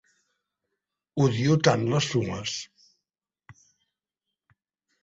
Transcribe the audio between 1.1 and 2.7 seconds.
Odio tant les sumes!